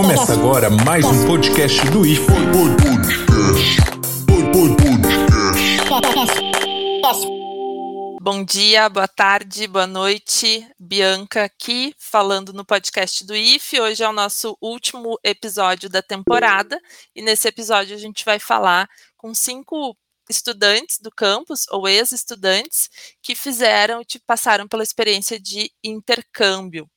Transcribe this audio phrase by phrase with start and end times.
[0.00, 2.24] Começa agora mais um podcast do IFE.
[8.22, 10.64] Bom dia, boa tarde, boa noite.
[10.78, 13.80] Bianca aqui falando no podcast do IFE.
[13.80, 16.80] Hoje é o nosso último episódio da temporada
[17.12, 19.96] e nesse episódio a gente vai falar com cinco
[20.30, 22.88] estudantes do campus ou ex-estudantes
[23.20, 26.88] que fizeram e passaram pela experiência de intercâmbio.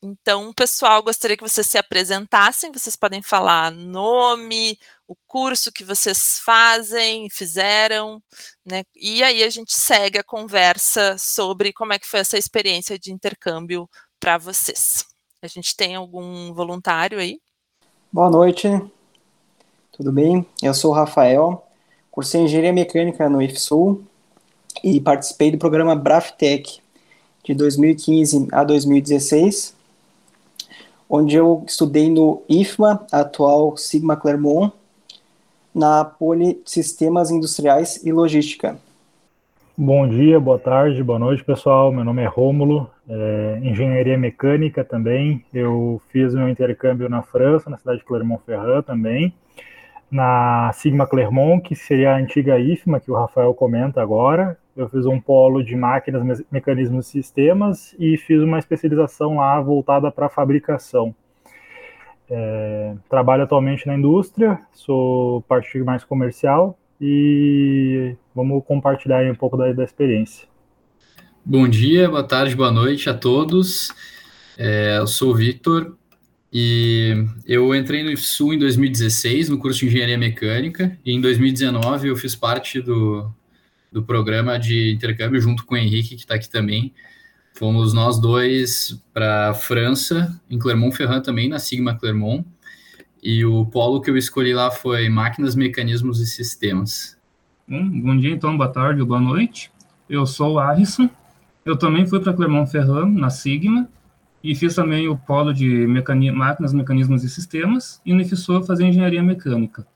[0.00, 2.70] Então, pessoal, gostaria que vocês se apresentassem.
[2.70, 4.78] Vocês podem falar nome,
[5.08, 8.22] o curso que vocês fazem, fizeram,
[8.64, 8.84] né?
[8.94, 13.12] E aí a gente segue a conversa sobre como é que foi essa experiência de
[13.12, 15.04] intercâmbio para vocês.
[15.42, 17.40] A gente tem algum voluntário aí?
[18.12, 18.68] Boa noite,
[19.90, 20.46] tudo bem?
[20.62, 21.66] Eu sou o Rafael,
[22.08, 24.04] cursei Engenharia Mecânica no IFSUL
[24.84, 26.80] e participei do programa Braftec
[27.42, 29.77] de 2015 a 2016
[31.08, 34.72] onde eu estudei no IFMA, atual Sigma Clermont,
[35.74, 38.76] na Poli Sistemas Industriais e Logística.
[39.80, 41.92] Bom dia, boa tarde, boa noite, pessoal.
[41.92, 45.44] Meu nome é Rômulo, é, engenharia mecânica também.
[45.54, 49.32] Eu fiz meu intercâmbio na França, na cidade de Clermont-Ferrand também,
[50.10, 55.04] na Sigma Clermont, que seria a antiga IFMA, que o Rafael comenta agora, eu fiz
[55.06, 61.12] um polo de máquinas, mecanismos e sistemas e fiz uma especialização lá voltada para fabricação.
[62.30, 69.72] É, trabalho atualmente na indústria, sou parte mais comercial e vamos compartilhar um pouco da,
[69.72, 70.46] da, experiência.
[71.44, 73.92] Bom dia, boa tarde, boa noite a todos.
[74.56, 75.96] É, eu sou o Victor
[76.52, 82.08] e eu entrei no IFSU em 2016, no curso de Engenharia Mecânica, e em 2019
[82.08, 83.28] eu fiz parte do,
[83.90, 86.92] do programa de intercâmbio junto com o Henrique, que está aqui também.
[87.54, 92.46] Fomos nós dois para a França, em Clermont-Ferrand também, na Sigma Clermont.
[93.22, 97.18] E o polo que eu escolhi lá foi Máquinas, Mecanismos e Sistemas.
[97.66, 99.70] Bom, dia, então, boa tarde boa noite.
[100.08, 101.10] Eu sou o Arison.
[101.64, 103.88] Eu também fui para Clermont-Ferrand, na Sigma,
[104.42, 108.86] e fiz também o polo de mecani Máquinas, Mecanismos e Sistemas, e no IFSU fazer
[108.86, 109.86] Engenharia Mecânica.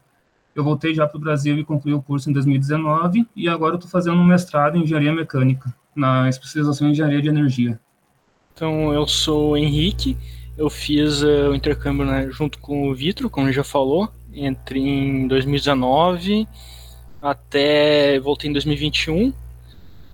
[0.54, 3.90] Eu voltei já para o Brasil e concluí o curso em 2019 e agora estou
[3.90, 7.80] fazendo um mestrado em engenharia mecânica, na especialização em engenharia de energia.
[8.54, 10.16] Então, eu sou o Henrique,
[10.58, 14.78] eu fiz uh, o intercâmbio né, junto com o Vitor, como ele já falou, entre
[14.78, 16.46] em 2019
[17.22, 19.32] até voltei em 2021.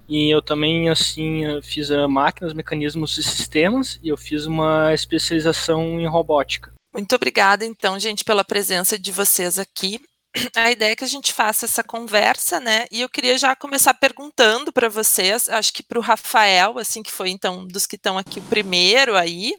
[0.09, 6.00] E eu também assim fiz uh, máquinas, mecanismos e sistemas e eu fiz uma especialização
[6.00, 6.72] em robótica.
[6.94, 10.00] Muito obrigada, então, gente, pela presença de vocês aqui
[10.54, 12.87] a ideia é que a gente faça essa conversa, né?
[12.91, 17.12] E eu queria já começar perguntando para vocês, acho que para o Rafael, assim, que
[17.12, 19.56] foi então dos que estão aqui o primeiro aí.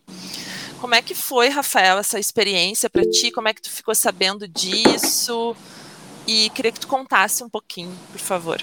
[0.79, 3.31] Como é que foi, Rafael, essa experiência para ti?
[3.31, 5.55] Como é que tu ficou sabendo disso?
[6.25, 8.61] E queria que tu contasse um pouquinho, por favor.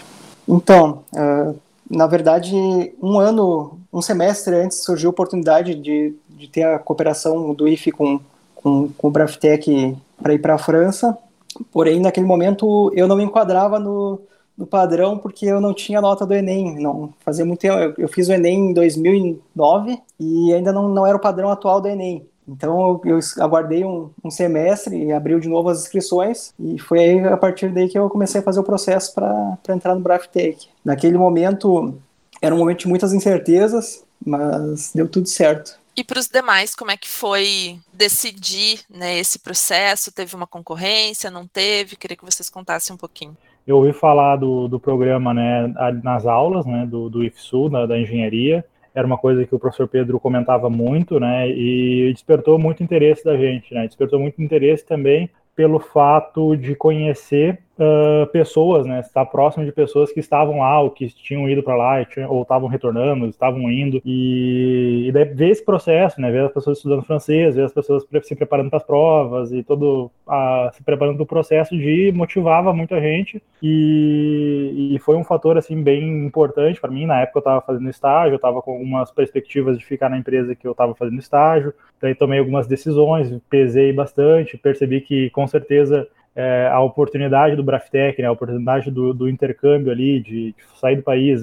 [0.48, 1.58] Então, uh,
[1.90, 2.54] na verdade,
[3.02, 7.92] um ano, um semestre antes surgiu a oportunidade de, de ter a cooperação do IFE
[7.92, 8.20] com,
[8.54, 11.16] com, com o Braftec para ir para a França.
[11.64, 14.20] Porém, naquele momento eu não me enquadrava no,
[14.56, 16.80] no padrão porque eu não tinha nota do Enem.
[16.80, 17.64] Não fazia muito.
[17.64, 21.80] Eu, eu fiz o Enem em 2009 e ainda não, não era o padrão atual
[21.80, 22.26] do Enem.
[22.48, 27.00] Então eu, eu aguardei um, um, semestre e abriu de novo as inscrições e foi
[27.00, 30.68] aí, a partir daí que eu comecei a fazer o processo para entrar no Braftech.
[30.84, 31.94] Naquele momento
[32.40, 35.78] era um momento de muitas incertezas, mas deu tudo certo.
[35.96, 40.14] E para os demais, como é que foi decidir né, esse processo?
[40.14, 41.96] Teve uma concorrência, não teve?
[41.96, 43.34] Queria que vocês contassem um pouquinho.
[43.66, 45.72] Eu ouvi falar do, do programa né,
[46.04, 48.62] nas aulas né, do, do IFSU, da, da engenharia.
[48.94, 51.50] Era uma coisa que o professor Pedro comentava muito, né?
[51.50, 53.86] E despertou muito interesse da gente, né?
[53.86, 60.12] Despertou muito interesse também pelo fato de conhecer uh, pessoas, né, estar próximo de pessoas
[60.12, 65.06] que estavam lá, ou que tinham ido para lá, ou estavam retornando, estavam indo, e,
[65.08, 68.34] e daí ver esse processo, né, ver as pessoas estudando francês, ver as pessoas se
[68.34, 73.00] preparando para as provas e todo a, se preparando para o processo de motivava muita
[73.00, 73.42] gente.
[73.62, 77.06] E, e foi um fator assim bem importante para mim.
[77.06, 80.54] Na época eu estava fazendo estágio, eu estava com algumas perspectivas de ficar na empresa
[80.54, 86.08] que eu estava fazendo estágio, daí tomei algumas decisões, pesei bastante, percebi que com certeza
[86.36, 90.96] é, a oportunidade do Braftec, né, a oportunidade do, do intercâmbio ali, de, de, sair
[90.96, 91.42] do país,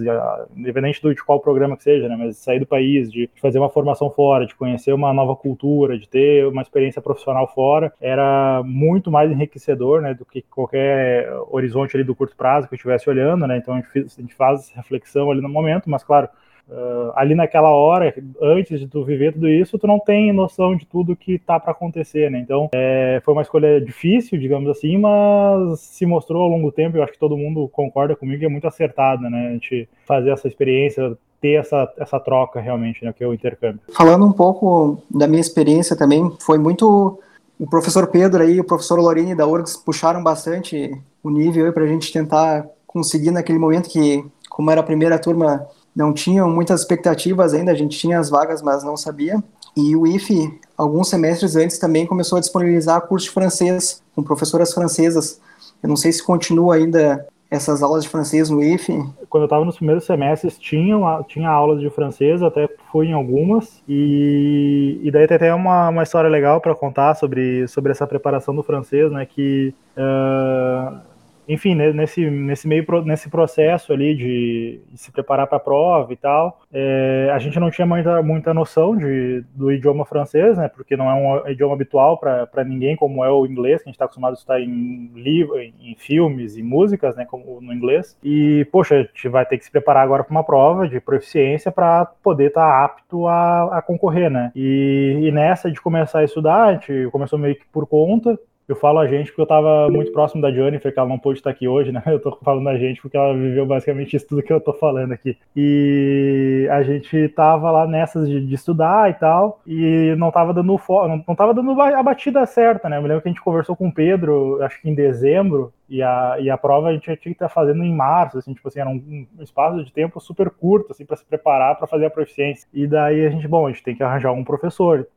[0.56, 3.58] independente do, de qual programa que seja, né, mas sair do país, de, de, fazer
[3.58, 8.62] uma formação fora, de conhecer uma nova cultura, de ter uma experiência profissional fora, era
[8.64, 13.10] muito mais enriquecedor né, do que qualquer horizonte ali do curto prazo que eu estivesse
[13.10, 13.48] olhando.
[13.48, 16.30] Né, então a gente, a gente faz reflexão ali no momento, mas claro,
[16.70, 20.86] uh, ali naquela hora, antes de tu viver tudo isso, tu não tem noção de
[20.86, 22.40] tudo que tá para acontecer, né?
[22.40, 26.98] Então, é, foi uma escolha difícil, digamos assim, mas se mostrou ao longo do tempo,
[26.98, 29.48] eu acho que todo mundo concorda comigo, que é muito acertada, né?
[29.48, 33.82] A gente fazer essa experiência, ter essa, essa troca realmente, né, que é o intercâmbio.
[33.94, 37.20] Falando um pouco da minha experiência também, foi muito
[37.60, 41.88] o professor Pedro aí, o professor Lorini da URGS puxaram bastante o nível para a
[41.88, 47.54] gente tentar conseguir naquele momento que, como era a primeira turma, não tinham muitas expectativas
[47.54, 49.44] ainda, a gente tinha as vagas, mas não sabia.
[49.76, 54.74] E o IFE, alguns semestres antes, também começou a disponibilizar curso de francês com professoras
[54.74, 55.40] francesas.
[55.82, 59.04] Eu não sei se continua ainda essas aulas de francês no IFE?
[59.30, 60.96] Quando eu estava nos primeiros semestres, tinha,
[61.28, 66.02] tinha aulas de francês, até fui em algumas, e, e daí tem até uma, uma
[66.02, 69.74] história legal para contar sobre, sobre essa preparação do francês, né, que...
[69.96, 71.13] Uh,
[71.48, 76.16] enfim, nesse, nesse meio nesse processo ali de, de se preparar para a prova e
[76.16, 80.70] tal, é, a gente não tinha muita, muita noção de, do idioma francês, né?
[80.70, 83.96] Porque não é um idioma habitual para ninguém, como é o inglês, que a gente
[83.96, 87.26] está acostumado a estudar em livro, em filmes e músicas, né?
[87.26, 88.18] Como no inglês.
[88.24, 91.72] E poxa, a gente vai ter que se preparar agora para uma prova de proficiência
[91.72, 94.52] para poder estar tá apto a, a concorrer, né?
[94.56, 98.38] E, e nessa de começar a estudar, a gente começou meio que por conta.
[98.68, 101.40] Eu falo a gente porque eu estava muito próximo da Jennifer, que ela não pôde
[101.40, 102.02] estar aqui hoje, né?
[102.06, 105.12] Eu estou falando a gente porque ela viveu basicamente isso tudo que eu estou falando
[105.12, 105.38] aqui.
[105.56, 110.80] E a gente estava lá nessas de, de, estudar e tal, e não estava dando
[110.88, 112.98] não, não tava dando a batida certa, né?
[112.98, 116.02] Eu me lembro que a gente conversou com o Pedro, acho que em dezembro, e
[116.02, 118.80] a, e a prova a gente tinha que estar fazendo em março, assim, tipo assim,
[118.80, 122.10] era um, um espaço de tempo super curto, assim, para se preparar para fazer a
[122.10, 122.68] proficiência.
[122.74, 125.08] E daí a gente, bom, a gente tem que arranjar um professor.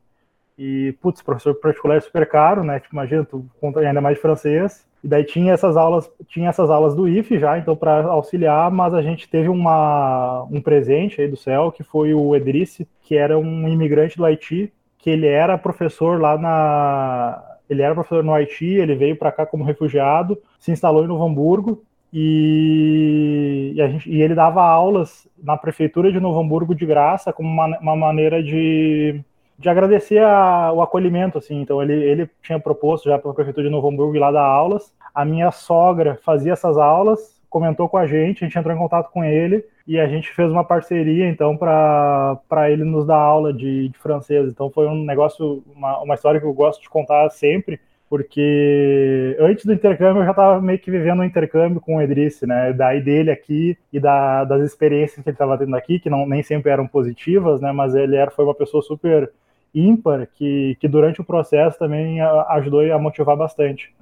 [0.59, 2.81] E, putz, professor particular é super caro, né?
[2.81, 4.87] Tipo, imagina, tu conta ainda mais francês.
[5.05, 8.95] E daí tinha essas aulas, tinha essas aulas do IF já, então para auxiliar, mas
[8.95, 13.39] a gente teve uma, um presente aí do céu, que foi o Edrice, que era
[13.39, 18.67] um imigrante do Haiti, que ele era professor lá na ele era professor no Haiti,
[18.67, 21.83] ele veio para cá como refugiado, se instalou em Novo Hamburgo
[22.13, 27.49] e, e, gente, e, ele dava aulas na prefeitura de Novo Hamburgo de graça, como
[27.49, 29.21] uma, uma maneira de
[29.59, 31.61] de agradecer a, o acolhimento, assim.
[31.61, 34.45] Então ele, ele tinha proposto já para a prefeitura de Novo Hamburgo ir lá dar
[34.45, 34.95] aulas.
[35.15, 39.11] A minha sogra fazia essas aulas, comentou com a gente, a gente entrou em contato
[39.11, 43.89] com ele e a gente fez uma parceria então para ele nos dar aula de,
[43.89, 44.49] de, francês.
[44.49, 47.81] Então foi um negócio, uma, uma história que eu gosto de contar sempre,
[48.11, 52.47] porque antes do intercâmbio eu já estava meio que vivendo um intercâmbio com o Edrice,
[52.47, 52.73] né?
[52.73, 56.43] Daí dele aqui e da, das experiências que ele estava tendo aqui, que não, nem
[56.43, 57.73] sempre eram positivas, né?
[57.73, 59.33] Mas ele era, foi uma pessoa super
[59.77, 63.93] ímpar que, que durante o processo também ajudou a motivar bastante.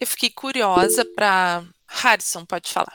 [0.00, 1.62] Eu fiquei curiosa para.
[1.88, 2.94] Harrison, pode falar.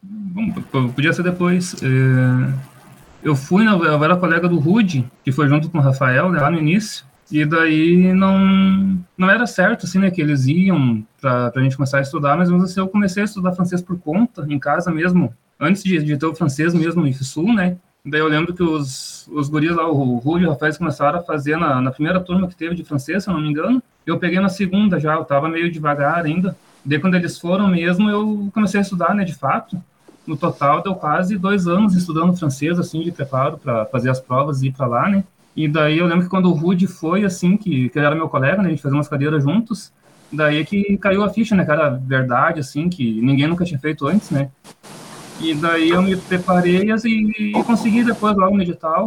[0.00, 1.74] Bom, podia ser depois.
[1.82, 2.76] É...
[3.22, 6.48] Eu fui, na, eu era colega do Rude, que foi junto com o Rafael lá
[6.48, 11.60] no início, e daí não, não era certo, assim, né, que eles iam para a
[11.60, 14.92] gente começar a estudar, mas assim, eu comecei a estudar francês por conta, em casa
[14.92, 17.76] mesmo, antes de, de ter o francês mesmo no IFSU, né,
[18.08, 21.22] Daí eu lembro que os, os guris lá, o Rui e o Rafael, começaram a
[21.22, 23.82] fazer na, na primeira turma que teve de francês, se eu não me engano.
[24.06, 26.56] Eu peguei na segunda já, eu tava meio devagar ainda.
[26.84, 29.76] Daí quando eles foram mesmo, eu comecei a estudar, né, de fato.
[30.24, 34.62] No total, deu quase dois anos estudando francês, assim, de preparo para fazer as provas
[34.62, 35.24] e ir para lá, né.
[35.56, 38.28] E daí eu lembro que quando o Rude foi, assim, que, que ele era meu
[38.28, 39.92] colega, né, a gente fazia umas cadeiras juntos,
[40.32, 44.06] daí é que caiu a ficha, né, cara, verdade, assim, que ninguém nunca tinha feito
[44.06, 44.48] antes, né.
[45.40, 49.06] E daí eu me preparei assim, e consegui depois logo no edital.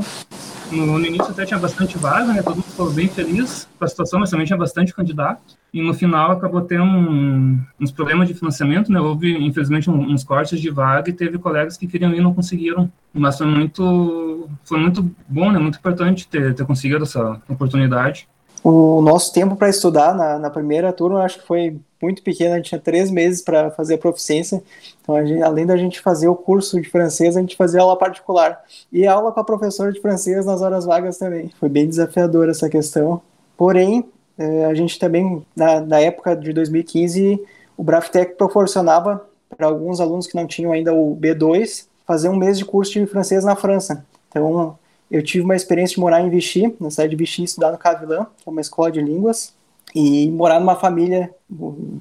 [0.72, 2.44] No, no, início até tinha bastante vaga, né?
[2.44, 5.42] Todo mundo ficou bem feliz com a situação, mas também tinha bastante candidato.
[5.74, 9.00] E no final acabou tendo um, uns problemas de financiamento, né?
[9.00, 12.34] Houve, infelizmente, um, uns cortes de vaga e teve colegas que queriam ir e não
[12.34, 12.92] conseguiram.
[13.12, 15.58] Mas foi muito, foi muito bom, né?
[15.58, 18.28] Muito importante ter, ter conseguido essa oportunidade.
[18.64, 22.58] O nosso tempo para estudar na, na primeira turma, acho que foi muito pequeno, a
[22.58, 24.62] gente tinha três meses para fazer a proficiência.
[25.02, 28.62] Então, gente, além da gente fazer o curso de francês, a gente fazia aula particular
[28.92, 31.52] e aula com a professora de francês nas horas vagas também.
[31.60, 33.22] Foi bem desafiador essa questão.
[33.58, 34.06] Porém,
[34.38, 37.42] é, a gente também, na, na época de 2015,
[37.78, 39.26] o Braftec proporcionava
[39.56, 43.06] para alguns alunos que não tinham ainda o B2 fazer um mês de curso de
[43.06, 44.06] francês na França.
[44.30, 44.78] Então,
[45.10, 48.26] eu tive uma experiência de morar em Vichy, na cidade de Vichy, estudar no Cavilan,
[48.38, 49.54] que é uma escola de línguas,
[49.94, 51.34] e morar numa família,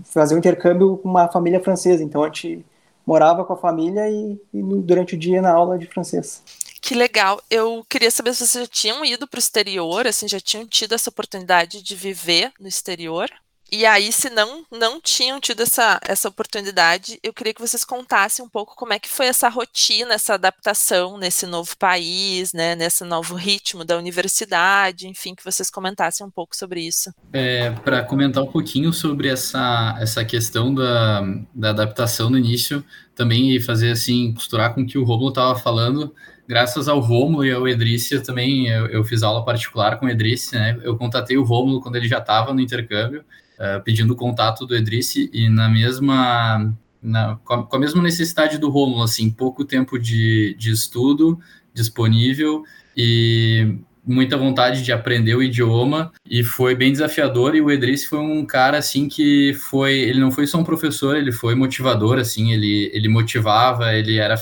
[0.05, 2.03] fazer um intercâmbio com uma família francesa.
[2.03, 2.65] Então a gente
[3.07, 6.43] morava com a família e, e durante o dia na aula de francês.
[6.81, 7.41] Que legal.
[7.51, 10.95] Eu queria saber se vocês já tinham ido para o exterior, assim, já tinham tido
[10.95, 13.31] essa oportunidade de viver no exterior.
[13.71, 18.45] E aí, se não, não tinham tido essa, essa oportunidade, eu queria que vocês contassem
[18.45, 23.05] um pouco como é que foi essa rotina, essa adaptação nesse novo país, né, nesse
[23.05, 27.13] novo ritmo da universidade, enfim, que vocês comentassem um pouco sobre isso.
[27.33, 31.23] É, Para comentar um pouquinho sobre essa, essa questão da,
[31.55, 32.83] da adaptação no início,
[33.19, 36.15] também e fazer assim, costurar com o que o Romulo estava falando,
[36.47, 40.09] graças ao Romulo e ao Edrice, eu também eu, eu, fiz aula particular com o
[40.09, 40.79] Edrice, né?
[40.85, 43.25] Eu contatei o Romulo quando ele já estava no intercâmbio,
[43.59, 46.73] uh, pedindo o contato do Edrice, e na mesma.
[47.01, 51.39] Na, com, a, com, a, mesma necessidade do Romulo, assim, pouco tempo de, de estudo
[51.73, 52.65] disponível
[52.97, 57.55] e muita vontade de aprender o idioma e foi bem desafiador.
[57.55, 61.17] E o Edrice foi um cara assim que foi ele não foi só um professor
[61.17, 64.35] ele foi motivador assim ele ele motivava ele era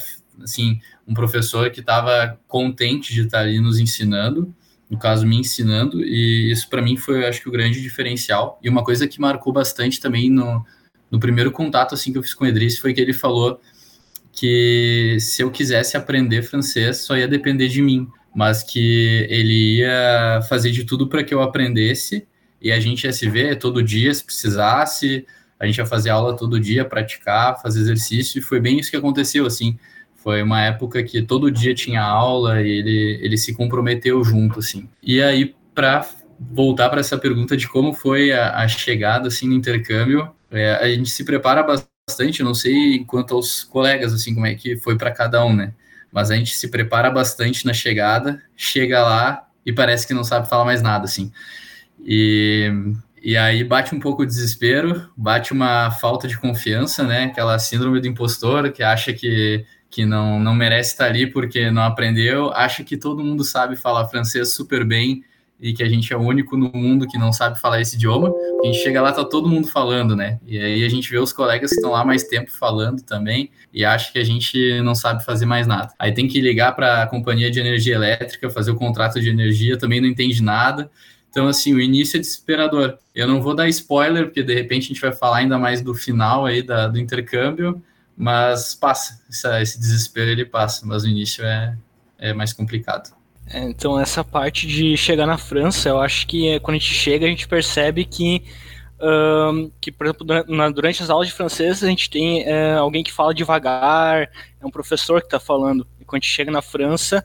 [0.42, 4.52] assim um professor que estava contente de estar ali nos ensinando,
[4.90, 8.58] no caso me ensinando, e isso para mim foi, acho que o grande diferencial.
[8.62, 10.64] E uma coisa que marcou bastante também no,
[11.10, 13.60] no primeiro contato assim que eu fiz com o Edris foi que ele falou
[14.32, 18.06] que se eu quisesse aprender francês só ia depender de mim,
[18.36, 22.28] mas que ele ia fazer de tudo para que eu aprendesse
[22.60, 25.26] e a gente ia se ver todo dia se precisasse,
[25.58, 28.96] a gente ia fazer aula todo dia, praticar, fazer exercício e foi bem isso que
[28.96, 29.78] aconteceu assim.
[30.16, 34.86] Foi uma época que todo dia tinha aula e ele, ele se comprometeu junto, assim.
[35.02, 36.06] E aí, para
[36.38, 40.88] voltar para essa pergunta de como foi a, a chegada, assim, no intercâmbio, é, a
[40.88, 45.10] gente se prepara bastante, não sei quanto aos colegas, assim, como é que foi para
[45.10, 45.72] cada um, né?
[46.16, 50.48] Mas a gente se prepara bastante na chegada, chega lá e parece que não sabe
[50.48, 51.30] falar mais nada, assim.
[52.02, 52.72] E,
[53.22, 57.24] e aí bate um pouco o desespero, bate uma falta de confiança, né?
[57.24, 61.82] Aquela síndrome do impostor que acha que que não, não merece estar ali porque não
[61.82, 65.22] aprendeu, acha que todo mundo sabe falar francês super bem
[65.60, 68.32] e que a gente é o único no mundo que não sabe falar esse idioma.
[68.62, 70.38] A gente chega lá, tá todo mundo falando, né?
[70.46, 73.84] E aí a gente vê os colegas que estão lá mais tempo falando também e
[73.84, 75.92] acha que a gente não sabe fazer mais nada.
[75.98, 79.78] Aí tem que ligar para a companhia de energia elétrica, fazer o contrato de energia,
[79.78, 80.90] também não entende nada.
[81.30, 82.98] Então, assim, o início é desesperador.
[83.14, 85.94] Eu não vou dar spoiler, porque de repente a gente vai falar ainda mais do
[85.94, 87.82] final aí da, do intercâmbio,
[88.16, 91.76] mas passa, essa, esse desespero ele passa, mas o início é,
[92.18, 93.14] é mais complicado.
[93.48, 96.92] É, então essa parte de chegar na França, eu acho que é, quando a gente
[96.92, 98.42] chega a gente percebe que
[99.00, 100.26] um, que por exemplo
[100.72, 104.22] durante as aulas de francês a gente tem é, alguém que fala devagar,
[104.60, 105.86] é um professor que está falando.
[106.00, 107.24] E quando a gente chega na França,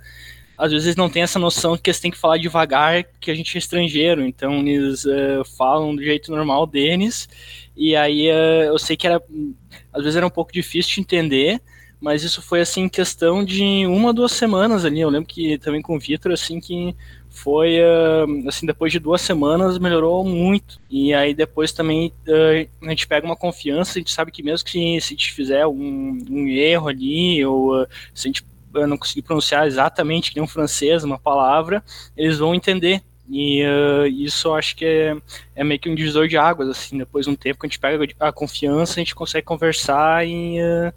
[0.57, 3.55] às vezes não tem essa noção que eles têm que falar devagar, que a gente
[3.55, 7.27] é estrangeiro, então eles uh, falam do jeito normal deles,
[7.75, 9.19] e aí uh, eu sei que era,
[9.91, 11.61] às vezes era um pouco difícil de entender,
[12.01, 15.95] mas isso foi assim questão de uma, duas semanas ali, eu lembro que também com
[15.95, 16.95] o Vitor, assim, que
[17.29, 22.11] foi, uh, assim, depois de duas semanas melhorou muito, e aí depois também
[22.81, 25.65] a gente pega uma confiança, a gente sabe que mesmo que se a gente fizer
[25.67, 30.47] um, um erro ali, ou se a gente não conseguir pronunciar exatamente que nem um
[30.47, 31.83] francês uma palavra,
[32.17, 33.01] eles vão entender.
[33.29, 35.15] E uh, isso eu acho que é,
[35.55, 37.79] é, meio que um divisor de águas, assim, depois de um tempo que a gente
[37.79, 40.93] pega a confiança, a gente consegue conversar e uh,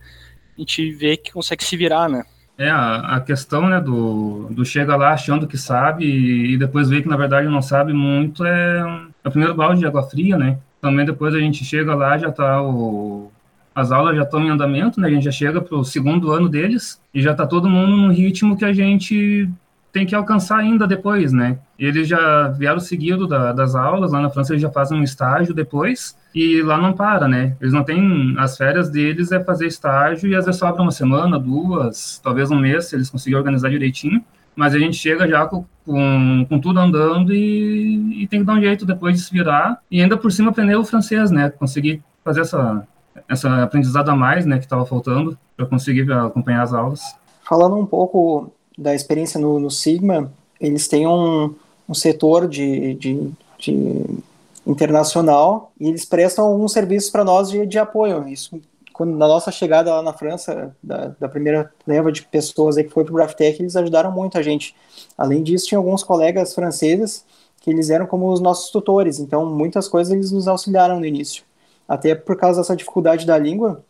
[0.57, 2.25] a gente vê que consegue se virar, né?
[2.57, 7.03] É, a, questão, né, do, do chega lá achando que sabe e, e depois vê
[7.03, 8.79] que na verdade não sabe muito é,
[9.25, 10.57] é o primeiro balde de água fria, né?
[10.81, 13.33] Também depois a gente chega lá, já tá o,
[13.75, 15.09] as aulas já estão em andamento, né?
[15.09, 18.13] A gente já chega para o segundo ano deles e já está todo mundo no
[18.13, 19.51] ritmo que a gente
[19.95, 21.57] tem que alcançar ainda depois, né?
[21.79, 25.55] Eles já vieram seguido da, das aulas, lá na França eles já fazem um estágio
[25.55, 27.57] depois e lá não para, né?
[27.61, 31.39] Eles não têm, as férias deles é fazer estágio e às vezes sobra uma semana,
[31.39, 34.21] duas, talvez um mês, se eles conseguirem organizar direitinho,
[34.57, 38.55] mas a gente chega já com, com, com tudo andando e, e, tem que dar
[38.55, 41.51] um jeito depois de se virar e ainda por cima aprender o francês, né?
[41.51, 42.85] Conseguir fazer essa,
[43.29, 43.71] essa
[44.09, 47.01] a mais, né, que estava faltando para conseguir acompanhar as aulas.
[47.45, 51.55] Falando um pouco da experiência no, no Sigma, eles têm um,
[51.89, 54.05] um setor de, de, de,
[54.67, 58.27] internacional e eles prestam alguns serviços para nós de, de apoio.
[58.29, 58.61] Isso
[58.93, 63.03] quando na nossa chegada lá na França, da, da primeira leva de pessoas que foi
[63.03, 64.73] para o Graftech, eles ajudaram muito a gente.
[65.19, 67.25] Além disso, tinha alguns colegas franceses
[67.61, 71.43] que eles eram como os nossos tutores, então muitas coisas eles nos auxiliaram no início
[71.89, 73.85] até por causa dessa dificuldade da língua,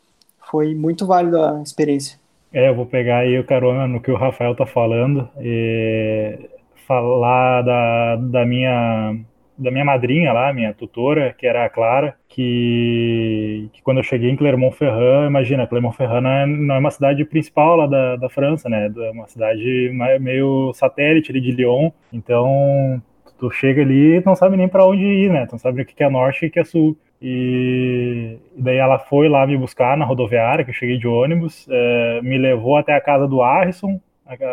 [0.51, 2.19] foi muito válida a experiência.
[2.55, 6.39] É, eu vou pegar aí o carona no que o Rafael tá falando e
[6.87, 9.17] falar da, da minha
[9.57, 14.31] da minha madrinha lá, minha tutora, que era a Clara, que, que quando eu cheguei
[14.31, 18.69] em Clermont-Ferrand, imagina, Clermont-Ferrand não, é, não é, uma cidade principal lá da, da França,
[18.69, 18.93] né?
[18.97, 23.01] É uma cidade meio satélite ali de Lyon, então
[23.39, 25.47] Tu chega ali e não sabe nem para onde ir, né?
[25.47, 26.97] Tu não sabe o que é norte e o que é sul.
[27.27, 32.21] E, daí ela foi lá me buscar na rodoviária, que eu cheguei de ônibus, é,
[32.23, 33.99] me levou até a casa do Harrison,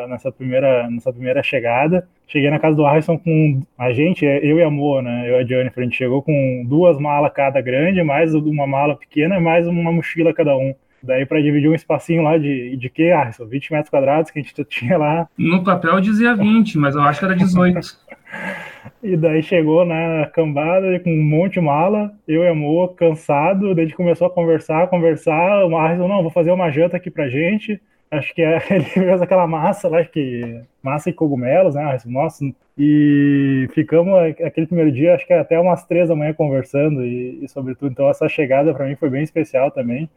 [0.08, 2.08] nessa primeira, nessa primeira chegada.
[2.26, 5.30] Cheguei na casa do Harrison com a gente, é, eu e a né?
[5.30, 8.96] Eu e a Jennifer, a gente chegou com duas malas cada grande, mais uma mala
[8.96, 10.74] pequena mais uma mochila cada um.
[11.04, 13.46] Daí para dividir um espacinho lá de, de que, Harrison?
[13.46, 15.28] 20 metros quadrados que a gente tinha lá.
[15.38, 17.80] No papel dizia 20, mas eu acho que era 18.
[19.04, 23.74] e daí chegou na cambada com um monte de mala, eu e a Moa cansado,
[23.74, 27.10] daí a gente começou a conversar, conversar, o Harrison, não, vou fazer uma janta aqui
[27.10, 27.82] pra gente,
[28.12, 31.98] acho que é, ele fez aquela massa lá, que massa e cogumelos, né?
[32.06, 32.46] Nossa,
[32.78, 37.48] e ficamos aquele primeiro dia, acho que até umas três da manhã conversando e, e
[37.48, 40.10] sobretudo, então essa chegada para mim foi bem especial também.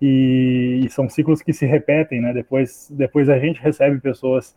[0.00, 2.32] E, e, são ciclos que se repetem, né?
[2.32, 4.56] Depois, depois a gente recebe pessoas,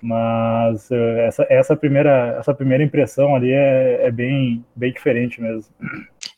[0.00, 5.70] mas uh, essa, essa primeira essa primeira impressão ali é, é bem bem diferente mesmo.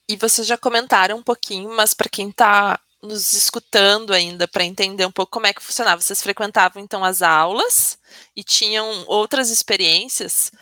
[0.09, 5.05] E vocês já comentaram um pouquinho, mas para quem está nos escutando ainda para entender
[5.05, 6.01] um pouco como é que funcionava.
[6.01, 7.99] Vocês frequentavam então as aulas
[8.37, 10.53] e tinham outras experiências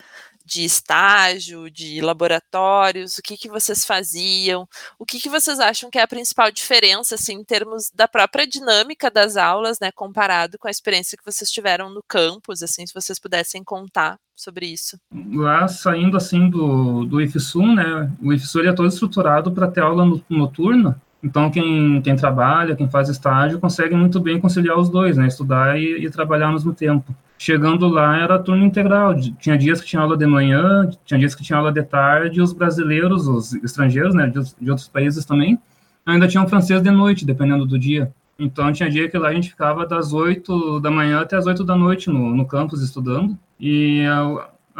[0.45, 4.67] de estágio, de laboratórios, o que, que vocês faziam,
[4.97, 8.47] o que, que vocês acham que é a principal diferença, assim, em termos da própria
[8.47, 12.93] dinâmica das aulas, né, comparado com a experiência que vocês tiveram no campus, assim, se
[12.93, 14.97] vocês pudessem contar sobre isso.
[15.33, 20.19] Lá, saindo, assim, do, do IFSUM, né, o IFSUM é todo estruturado para ter aula
[20.29, 25.27] noturna, então, quem, quem trabalha, quem faz estágio, consegue muito bem conciliar os dois, né?
[25.27, 27.15] Estudar e, e, trabalhar ao mesmo tempo.
[27.43, 29.15] Chegando lá, era turno integral.
[29.39, 32.53] Tinha dias que tinha aula de manhã, tinha dias que tinha aula de tarde, os
[32.53, 35.57] brasileiros, os estrangeiros, né, de, de outros países também,
[36.05, 38.13] ainda tinham francês de noite, dependendo do dia.
[38.37, 41.63] Então, tinha dia que lá a gente ficava das 8 da manhã até as 8
[41.63, 43.35] da noite no, no campus estudando.
[43.59, 44.03] E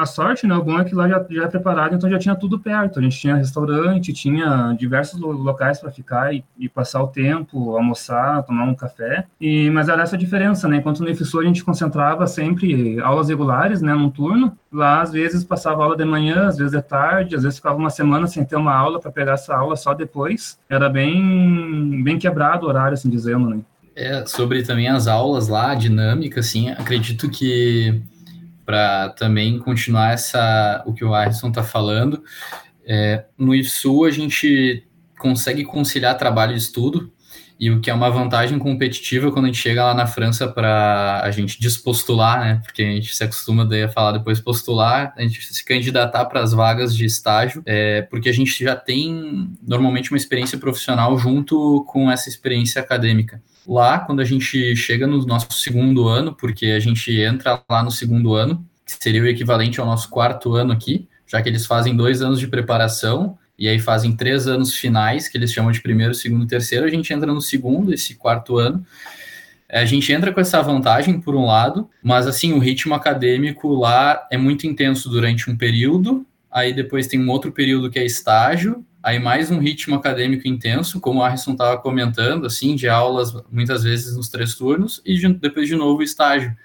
[0.02, 2.36] a sorte, né, o bom é que lá já, já é preparado, então já tinha
[2.36, 3.00] tudo perto.
[3.00, 8.44] A gente tinha restaurante, tinha diversos locais para ficar e, e, passar o tempo, almoçar,
[8.44, 9.26] tomar um café.
[9.40, 10.78] E mas era essa a diferença, né?
[10.78, 14.58] Enquanto no IFSU a gente concentrava sempre aulas regulares, né, num turno.
[14.72, 17.90] Lá às vezes passava aula de manhã, às vezes de tarde, às vezes ficava uma
[17.90, 20.60] semana sem ter uma aula para pegar essa aula só depois.
[20.70, 23.60] Era bem bem quebrado o horário, assim dizendo, né?
[23.96, 28.02] É, sobre também as aulas lá, a dinâmica, assim, acredito que
[28.72, 32.24] para também continuar essa o que o Arison está falando.
[32.86, 34.88] É, no IFSU a gente
[35.20, 37.12] consegue conciliar trabalho e estudo,
[37.62, 41.22] e o que é uma vantagem competitiva quando a gente chega lá na França para
[41.24, 42.60] a gente despostular, né?
[42.64, 46.42] Porque a gente se acostuma daí a falar depois postular, a gente se candidatar para
[46.42, 51.86] as vagas de estágio, é, porque a gente já tem normalmente uma experiência profissional junto
[51.88, 53.40] com essa experiência acadêmica.
[53.68, 57.92] Lá, quando a gente chega no nosso segundo ano, porque a gente entra lá no
[57.92, 61.96] segundo ano, que seria o equivalente ao nosso quarto ano aqui, já que eles fazem
[61.96, 66.16] dois anos de preparação e aí fazem três anos finais, que eles chamam de primeiro,
[66.16, 68.84] segundo e terceiro, a gente entra no segundo, esse quarto ano.
[69.70, 74.28] A gente entra com essa vantagem, por um lado, mas assim, o ritmo acadêmico lá
[74.32, 78.84] é muito intenso durante um período, aí depois tem um outro período que é estágio,
[79.04, 83.84] aí mais um ritmo acadêmico intenso, como o Harrison estava comentando, assim, de aulas muitas
[83.84, 86.58] vezes nos três turnos, e de, depois de novo estágio.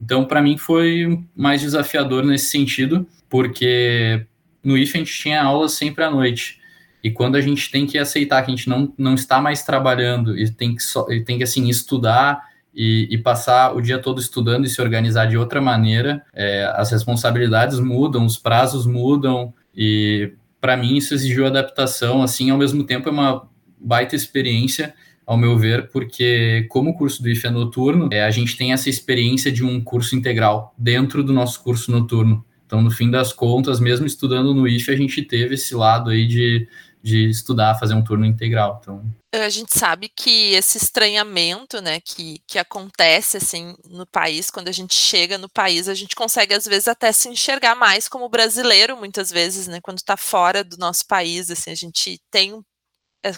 [0.00, 4.24] Então, para mim, foi mais desafiador nesse sentido, porque
[4.66, 6.60] no IF a gente tinha aulas sempre à noite.
[7.02, 10.36] E quando a gente tem que aceitar que a gente não, não está mais trabalhando
[10.36, 12.42] e tem que, só, e tem que assim, estudar
[12.74, 16.90] e, e, passar o dia todo estudando e se organizar de outra maneira, é, as
[16.90, 23.08] responsabilidades mudam, os prazos mudam, e para mim isso exigiu adaptação, assim, ao mesmo tempo
[23.08, 23.48] é uma
[23.78, 24.92] baita experiência,
[25.24, 28.72] ao meu ver, porque como o curso do IF é noturno, é, a gente tem
[28.72, 32.44] essa experiência de um curso integral dentro do nosso curso noturno.
[32.66, 36.26] Então, no fim das contas, mesmo estudando no IF, a gente teve esse lado aí
[36.26, 36.68] de,
[37.00, 38.80] de estudar, fazer um turno integral.
[38.82, 44.68] Então, a gente sabe que esse estranhamento, né, que, que acontece assim no país, quando
[44.68, 48.28] a gente chega no país, a gente consegue às vezes até se enxergar mais como
[48.28, 52.58] brasileiro, muitas vezes, né, quando está fora do nosso país, assim, a gente tem é,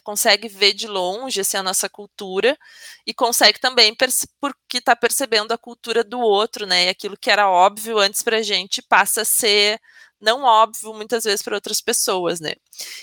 [0.03, 2.59] consegue ver de longe assim, a nossa cultura
[3.07, 3.95] e consegue também,
[4.41, 6.87] porque está percebendo a cultura do outro, né?
[6.87, 9.81] E aquilo que era óbvio antes para a gente passa a ser
[10.21, 12.55] não óbvio muitas vezes para outras pessoas, né?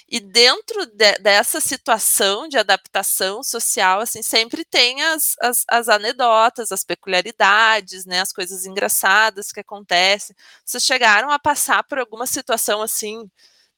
[0.07, 6.71] E dentro de, dessa situação de adaptação social, assim, sempre tem as, as, as, anedotas,
[6.71, 8.21] as peculiaridades, né?
[8.21, 10.35] As coisas engraçadas que acontecem.
[10.65, 13.29] Vocês chegaram a passar por alguma situação assim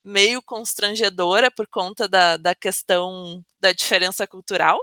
[0.03, 4.79] meio constrangedora por conta da, da questão da diferença cultural?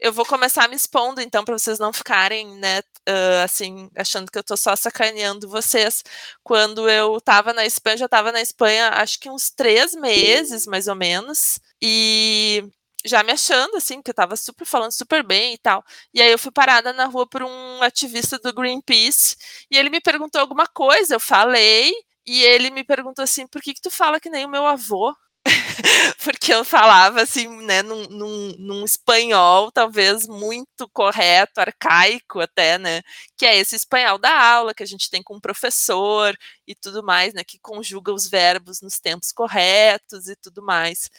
[0.00, 4.38] Eu vou começar me expondo, então, para vocês não ficarem, né, uh, assim, achando que
[4.38, 6.02] eu tô só sacaneando vocês.
[6.42, 10.86] Quando eu tava na Espanha, já tava na Espanha, acho que uns três meses, mais
[10.88, 12.64] ou menos, e
[13.04, 15.84] já me achando, assim, que eu tava super falando super bem e tal.
[16.14, 19.36] E aí eu fui parada na rua por um ativista do Greenpeace,
[19.70, 21.92] e ele me perguntou alguma coisa, eu falei,
[22.26, 25.14] e ele me perguntou assim, por que que tu fala que nem o meu avô?
[26.24, 33.02] porque eu falava assim, né, num, num, num, espanhol talvez muito correto, arcaico até, né,
[33.36, 37.02] que é esse espanhol da aula que a gente tem com o professor e tudo
[37.02, 41.10] mais, né, que conjuga os verbos nos tempos corretos e tudo mais.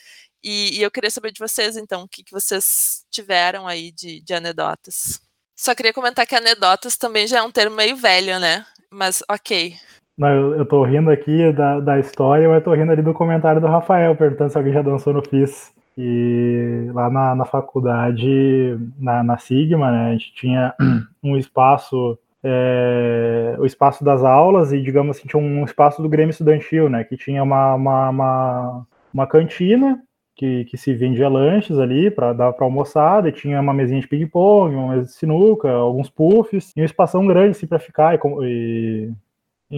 [0.44, 4.22] E, e eu queria saber de vocês, então, o que, que vocês tiveram aí de,
[4.22, 5.20] de anedotas.
[5.56, 9.78] Só queria comentar que anedotas também já é um termo meio velho, né, mas ok.
[10.17, 13.67] Não, eu, tô rindo aqui da, da história, mas tô rindo ali do comentário do
[13.67, 15.73] Rafael, perguntando se alguém já dançou no FIS.
[15.97, 20.73] E lá na, na faculdade, na, na Sigma, né, a gente tinha
[21.23, 26.32] um espaço, é, o espaço das aulas e, digamos assim, tinha um espaço do Grêmio
[26.32, 30.01] Estudantil, né, que tinha uma, uma, uma, uma cantina
[30.36, 34.08] que, que se vendia lanches ali para dar para almoçar, e tinha uma mesinha de
[34.08, 38.19] ping-pong, uma mesa de sinuca, alguns puffs, e um espação grande assim para ficar e,
[38.43, 39.12] e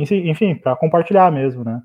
[0.02, 1.82] enfim, para compartilhar mesmo, né?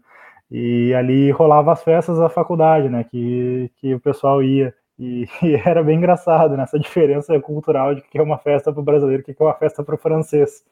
[0.50, 3.04] E ali rolava as festas da faculdade, né?
[3.04, 4.74] Que, que o pessoal ia.
[4.98, 6.64] E, e era bem engraçado, né?
[6.64, 9.82] Essa diferença cultural de que é uma festa para o brasileiro que é uma festa
[9.82, 10.64] para o francês.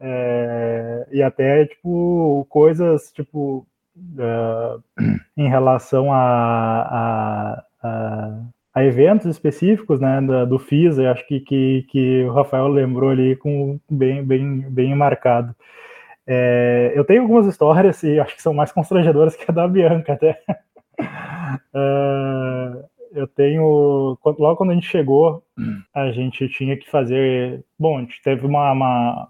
[0.00, 3.66] É, e até, tipo, coisas, tipo,
[3.96, 4.82] uh,
[5.36, 6.22] em relação a,
[6.82, 8.40] a, a,
[8.74, 13.10] a, eventos específicos, né, do, do FIS, eu acho que, que, que o Rafael lembrou
[13.10, 15.54] ali com bem, bem, bem marcado.
[16.32, 20.12] É, eu tenho algumas histórias e acho que são mais constrangedoras que a da Bianca
[20.12, 20.40] até.
[21.74, 24.16] é, eu tenho.
[24.24, 25.42] Logo quando a gente chegou,
[25.92, 27.64] a gente tinha que fazer.
[27.76, 29.28] Bom, a gente teve uma, uma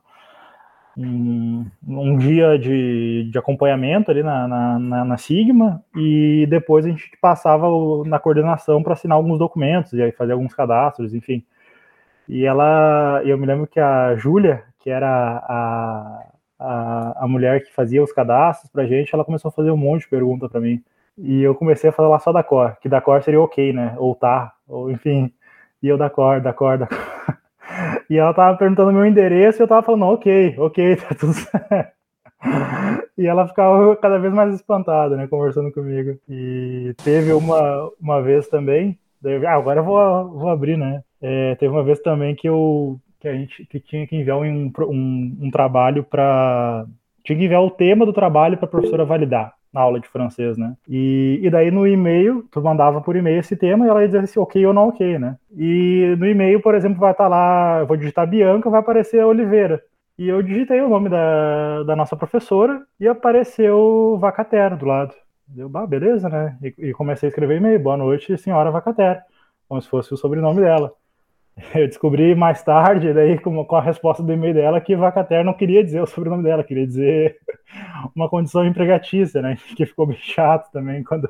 [0.95, 7.11] um, um, dia de, de acompanhamento ali na, na, na, Sigma e depois a gente
[7.19, 7.67] passava
[8.05, 11.43] na coordenação para assinar alguns documentos e aí fazer alguns cadastros, enfim.
[12.29, 15.09] E ela, eu me lembro que a Júlia, que era
[15.49, 16.27] a,
[16.61, 20.03] a, a mulher que fazia os cadastros pra gente, ela começou a fazer um monte
[20.03, 20.83] de pergunta para mim.
[21.16, 23.94] E eu comecei a falar só da cor, que da cor seria ok, né?
[23.99, 25.33] Ou tá, ou enfim.
[25.83, 27.38] E eu da cor, da cor, da cor.
[28.09, 31.92] E ela tava perguntando meu endereço e eu tava falando, ok, ok, tá tudo certo.
[33.16, 36.18] E ela ficava cada vez mais espantada, né, conversando comigo.
[36.29, 38.99] E teve uma, uma vez também,
[39.46, 41.03] ah, agora eu vou, vou abrir, né?
[41.20, 44.72] É, teve uma vez também que eu, que a gente que tinha que enviar um,
[44.80, 46.87] um, um trabalho para
[47.22, 50.56] tinha que enviar o tema do trabalho para a professora validar na aula de francês,
[50.56, 50.74] né?
[50.88, 54.24] E, e daí no e-mail, tu mandava por e-mail esse tema e ela ia dizer
[54.24, 55.37] assim, ok ou não ok, né?
[55.56, 59.24] E no e-mail, por exemplo, vai estar tá lá, eu vou digitar Bianca, vai aparecer
[59.24, 59.83] Oliveira.
[60.18, 65.14] E eu digitei o nome da, da nossa professora e apareceu Vacatero do lado.
[65.46, 66.59] Deu, ah, beleza, né?
[66.62, 69.20] E, e comecei a escrever e-mail, boa noite, senhora Vacatero,
[69.68, 70.92] como se fosse o sobrenome dela.
[71.75, 75.55] Eu descobri mais tarde, daí com, com a resposta do e-mail dela, que Vacater não
[75.55, 77.37] queria dizer o sobrenome dela, queria dizer
[78.14, 79.57] uma condição empregatícia, né?
[79.77, 81.29] Que ficou bem chato também quando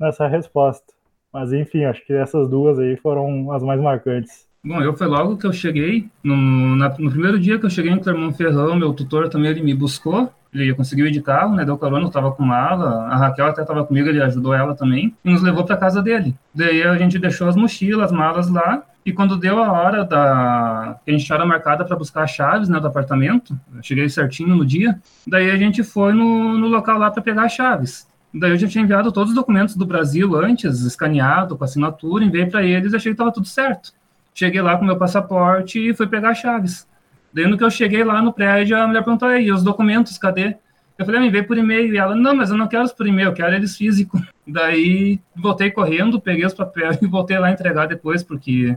[0.00, 0.84] nessa resposta.
[1.32, 4.46] Mas enfim, acho que essas duas aí foram as mais marcantes.
[4.64, 6.34] Bom, eu foi logo que eu cheguei, no,
[6.74, 10.28] na, no primeiro dia que eu cheguei em Clermont-Ferrand, meu tutor também ele me buscou,
[10.52, 13.62] ele conseguiu ir de carro, né, deu carona, eu tava com mala, a Raquel até
[13.64, 16.34] tava comigo, ele ajudou ela também, e nos levou para casa dele.
[16.52, 20.98] Daí a gente deixou as mochilas, as malas lá, e quando deu a hora da
[21.04, 24.66] que a gente era marcada para buscar as chaves né, do apartamento, cheguei certinho no
[24.66, 28.08] dia, daí a gente foi no, no local lá para pegar as chaves.
[28.34, 32.46] Daí eu já tinha enviado todos os documentos do Brasil antes, escaneado, com assinatura, enviei
[32.46, 33.92] para eles achei que estava tudo certo.
[34.34, 36.88] Cheguei lá com meu passaporte e fui pegar as chaves.
[37.32, 40.56] Daí no que eu cheguei lá no prédio, a mulher perguntou, aí, os documentos, cadê?
[40.98, 41.94] Eu falei, ah, me veio por e-mail.
[41.94, 44.20] E ela, não, mas eu não quero os por e-mail, eu quero eles físico.
[44.44, 48.76] Daí voltei correndo, peguei os papéis e voltei lá entregar depois, porque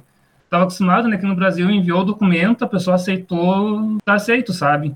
[0.49, 4.95] estava acostumado, né, que no Brasil enviou o documento, a pessoa aceitou, tá aceito, sabe?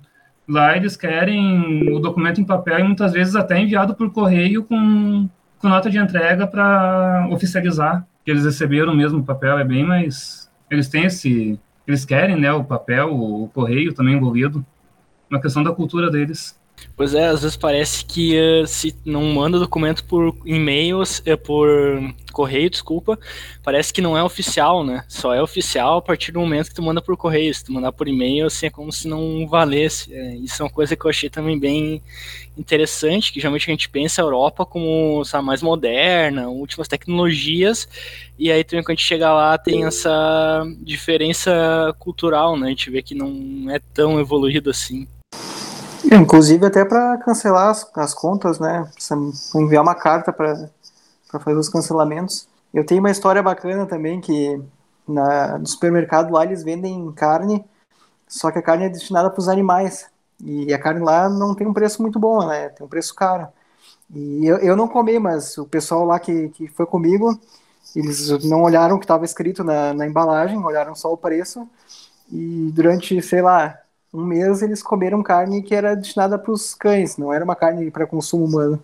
[0.49, 5.29] Lá eles querem o documento em papel e muitas vezes até enviado por correio com,
[5.59, 10.49] com nota de entrega para oficializar que eles receberam mesmo o papel, é bem mais...
[10.69, 11.59] Eles têm esse...
[11.85, 14.65] Eles querem, né, o papel, o correio também envolvido,
[15.29, 16.57] uma questão da cultura deles.
[16.95, 21.67] Pois é, às vezes parece que uh, se não manda documento por e-mails, uh, por
[22.31, 23.17] correio, desculpa,
[23.63, 25.03] parece que não é oficial, né?
[25.07, 27.53] Só é oficial a partir do momento que tu manda por correio.
[27.53, 30.13] Se tu mandar por e-mail, assim, é como se não valesse.
[30.13, 32.01] É, isso é uma coisa que eu achei também bem
[32.57, 37.87] interessante, que geralmente a gente pensa a Europa como sabe, mais moderna, últimas tecnologias,
[38.37, 42.67] e aí também quando a gente chega lá tem essa diferença cultural, né?
[42.67, 45.07] A gente vê que não é tão evoluído assim.
[46.15, 48.87] Inclusive até para cancelar as, as, contas, né?
[48.93, 49.15] Precisa
[49.55, 50.69] enviar uma carta para
[51.39, 52.47] fazer os cancelamentos.
[52.73, 54.61] Eu tenho uma história bacana também que
[55.07, 57.65] na, no supermercado lá eles vendem carne,
[58.27, 60.07] só que a carne é destinada para os animais.
[60.43, 62.69] E a carne lá não tem um preço muito bom, né?
[62.69, 63.47] Tem um preço caro.
[64.13, 67.39] E eu, eu não comi, mas o pessoal lá que, que foi comigo,
[67.95, 71.67] eles não olharam o que estava escrito na, na embalagem, olharam só o preço.
[72.31, 73.79] E durante, sei lá,
[74.13, 77.89] um mês eles comeram carne que era destinada para os cães, não era uma carne
[77.89, 78.81] para consumo humano.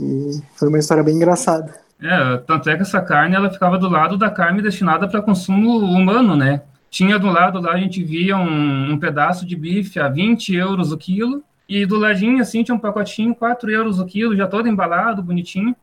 [0.00, 1.74] E foi uma história bem engraçada.
[2.00, 5.78] É, tanto é que essa carne ela ficava do lado da carne destinada para consumo
[5.78, 6.62] humano, né?
[6.90, 10.92] Tinha do lado lá, a gente via um, um, pedaço de bife a 20 euros
[10.92, 14.68] o quilo, e do ladinho, assim, tinha um pacotinho, 4 euros o quilo, já todo
[14.68, 15.74] embalado, bonitinho.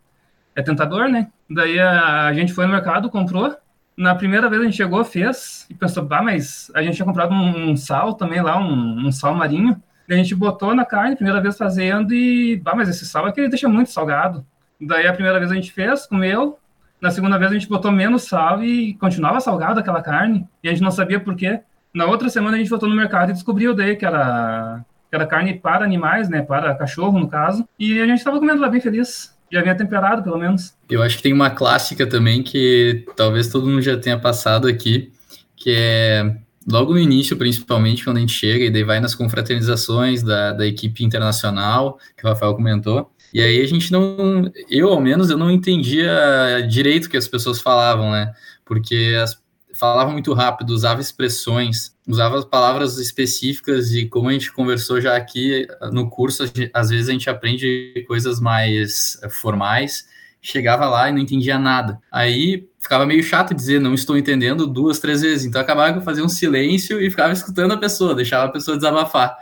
[0.56, 1.28] É tentador, né?
[1.50, 3.54] Daí a, a gente foi no mercado, comprou,
[3.95, 7.34] na primeira vez a gente chegou, fez, e pensou, bah, mas a gente tinha comprado
[7.34, 9.82] um, um sal também lá, um, um sal marinho.
[10.10, 13.49] a gente botou na carne, primeira vez fazendo, e, bah, mas esse sal aqui ele
[13.49, 14.45] deixa muito salgado.
[14.82, 16.60] Daí a primeira vez a gente fez, comeu,
[16.99, 20.71] na segunda vez a gente botou menos sal e continuava salgado aquela carne, e a
[20.71, 21.62] gente não sabia por quê.
[21.93, 25.27] Na outra semana a gente voltou no mercado e descobriu daí que era, que era
[25.27, 28.82] carne para animais, né, para cachorro no caso, e a gente estava comendo lá bem
[28.82, 30.74] feliz já vinha temperado, pelo menos.
[30.89, 35.12] Eu acho que tem uma clássica também que talvez todo mundo já tenha passado aqui,
[35.56, 36.36] que é
[36.68, 40.66] logo no início, principalmente, quando a gente chega e daí vai nas confraternizações da, da
[40.66, 45.38] equipe internacional, que o Rafael comentou, e aí a gente não, eu ao menos, eu
[45.38, 48.32] não entendia direito o que as pessoas falavam, né?
[48.63, 49.42] Porque as,
[49.78, 55.68] falava muito rápido, usava expressões, usava palavras específicas e como a gente conversou já aqui
[55.92, 60.08] no curso, às vezes a gente aprende coisas mais eh, formais,
[60.42, 62.00] chegava lá e não entendia nada.
[62.12, 66.04] Aí ficava meio chato dizer não estou entendendo duas, três vezes, então acabava que eu
[66.04, 69.38] fazia um silêncio e ficava escutando a pessoa, deixava a pessoa desabafar.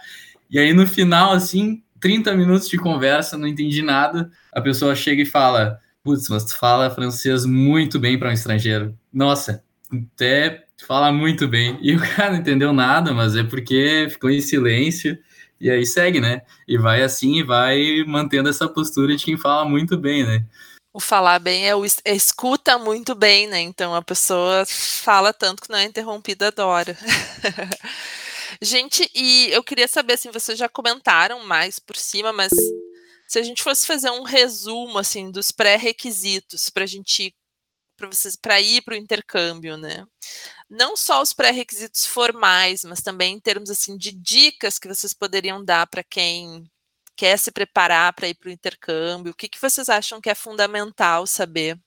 [0.50, 5.22] E aí no final, assim, 30 minutos de conversa, não entendi nada, a pessoa chega
[5.22, 8.98] e fala, putz, mas tu fala francês muito bem para um estrangeiro.
[9.14, 11.78] Nossa, até fala muito bem.
[11.82, 15.18] E o cara não entendeu nada, mas é porque ficou em silêncio
[15.60, 16.42] e aí segue, né?
[16.68, 20.46] E vai assim e vai mantendo essa postura de quem fala muito bem, né?
[20.94, 23.62] O falar bem é o escuta muito bem, né?
[23.62, 26.98] Então a pessoa fala tanto que não é interrompida, adora.
[28.62, 32.52] gente, e eu queria saber assim, vocês já comentaram mais por cima, mas
[33.28, 37.34] se a gente fosse fazer um resumo assim dos pré-requisitos para a gente
[38.02, 40.06] para vocês para ir para o intercâmbio, né?
[40.70, 45.64] Não só os pré-requisitos formais, mas também em termos assim de dicas que vocês poderiam
[45.64, 46.64] dar para quem
[47.16, 49.32] quer se preparar para ir para o intercâmbio.
[49.32, 51.78] O que, que vocês acham que é fundamental saber?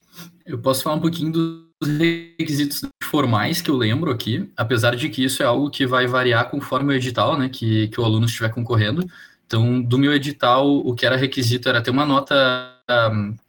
[0.46, 5.24] Eu posso falar um pouquinho dos requisitos formais que eu lembro aqui, apesar de que
[5.24, 8.50] isso é algo que vai variar conforme o edital, né, que, que o aluno estiver
[8.50, 9.04] concorrendo.
[9.44, 12.73] Então, do meu edital, o que era requisito era ter uma nota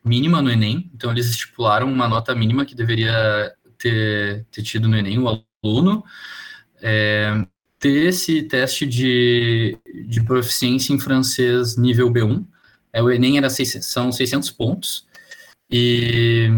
[0.04, 4.98] mínima no Enem, então eles estipularam uma nota mínima que deveria ter, ter tido no
[4.98, 6.04] Enem o aluno,
[6.82, 7.46] é,
[7.80, 12.46] ter esse teste de, de proficiência em francês nível B1,
[12.94, 15.06] é, o Enem era seis, são 600 pontos,
[15.70, 16.50] e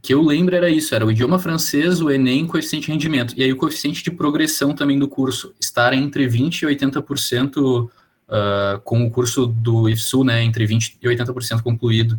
[0.00, 3.42] que eu lembro era isso, era o idioma francês, o Enem, coeficiente de rendimento, e
[3.42, 7.90] aí o coeficiente de progressão também do curso, estar entre 20% e 80%
[8.32, 12.18] uh, com o curso do IFSU, né, entre 20% e 80% concluído.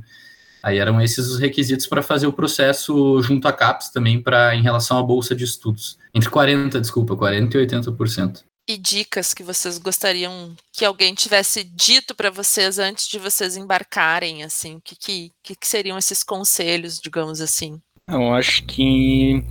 [0.62, 4.62] Aí eram esses os requisitos para fazer o processo junto à CAPES também para em
[4.62, 5.98] relação à bolsa de estudos.
[6.14, 8.44] Entre 40, desculpa, 40 e 80%.
[8.66, 14.42] E dicas que vocês gostariam que alguém tivesse dito para vocês antes de vocês embarcarem,
[14.42, 17.82] assim, que, que, que seriam esses conselhos, digamos assim?
[18.08, 19.44] Eu acho que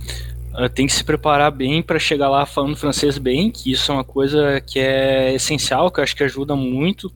[0.73, 4.03] tem que se preparar bem para chegar lá falando francês bem, que isso é uma
[4.03, 7.11] coisa que é essencial, que eu acho que ajuda muito,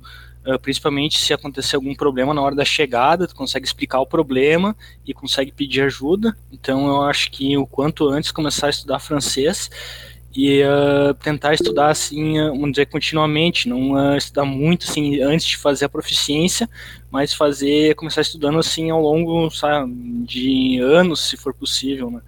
[0.46, 4.76] uh, principalmente se acontecer algum problema na hora da chegada, tu consegue explicar o problema
[5.06, 6.36] e consegue pedir ajuda.
[6.52, 9.70] Então eu acho que o quanto antes começar a estudar francês
[10.36, 15.58] e uh, tentar estudar assim, vamos dizer, continuamente, não uh, estudar muito assim antes de
[15.58, 16.70] fazer a proficiência,
[17.12, 19.92] mas fazer, começar estudando assim ao longo sabe,
[20.26, 22.22] de anos, se for possível, né?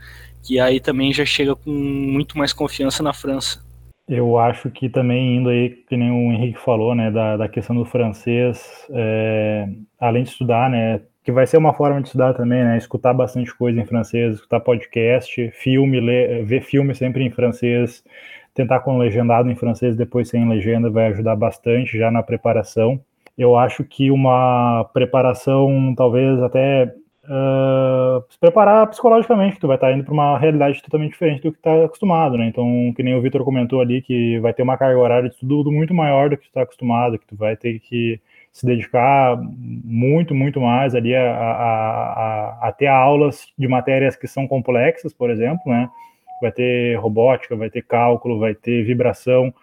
[0.50, 3.64] Que aí também já chega com muito mais confiança na França.
[4.08, 7.76] Eu acho que também indo aí, que nem o Henrique falou, né, da, da questão
[7.76, 12.64] do francês, é, além de estudar, né, que vai ser uma forma de estudar também,
[12.64, 18.04] né, escutar bastante coisa em francês, escutar podcast, filme, ler, ver filme sempre em francês,
[18.56, 23.00] tentar com legendado em francês, depois sem legenda, vai ajudar bastante já na preparação.
[23.38, 26.92] Eu acho que uma preparação, talvez até
[27.30, 31.60] uh, se preparar psicologicamente, tu vai estar indo para uma realidade totalmente diferente do que
[31.60, 32.48] está acostumado, né?
[32.48, 35.72] Então, que nem o Vitor comentou ali, que vai ter uma carga horária de estudo
[35.72, 38.20] muito maior do que tu está acostumado, que tu vai ter que
[38.52, 41.52] se dedicar muito, muito mais ali a, a,
[42.63, 45.89] a, a ter aulas de matérias que são complexas, por exemplo, né?
[46.42, 49.54] Vai ter robótica, vai ter cálculo, vai ter vibração,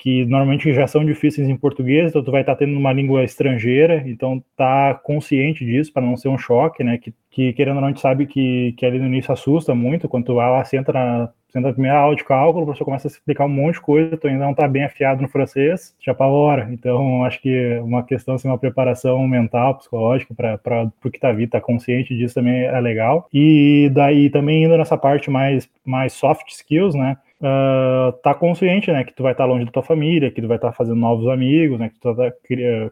[0.00, 3.22] que normalmente já são difíceis em português, então tu vai estar tá tendo uma língua
[3.22, 6.96] estrangeira, então tá consciente disso para não ser um choque, né?
[6.96, 10.08] Que, que querendo ou não, a gente sabe que, que ali no início assusta muito,
[10.08, 13.08] quando tu vai lá, senta na, senta na primeira aula de cálculo, o professor começa
[13.08, 16.12] a explicar um monte de coisa, tu ainda não tá bem afiado no francês, já
[16.12, 16.70] apavora.
[16.72, 21.50] Então, acho que uma questão, assim, uma preparação mental, psicológica para o que tá vindo,
[21.50, 23.28] tá consciente disso também é legal.
[23.34, 27.18] E daí também indo nessa parte mais, mais soft skills, né?
[27.40, 30.48] Uh, tá consciente, né, que tu vai estar tá longe da tua família, que tu
[30.48, 32.32] vai estar tá fazendo novos amigos, né, que tu tá